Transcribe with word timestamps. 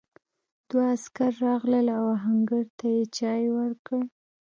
دوه 0.69 0.83
عسکر 0.95 1.31
راغلل 1.45 1.87
او 1.97 2.03
آهنګر 2.17 2.65
ته 2.79 2.85
یې 2.95 3.03
چای 3.17 3.43
ورکړ. 3.57 4.01